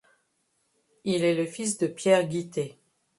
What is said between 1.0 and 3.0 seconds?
Il est le fils de Pierre Guité.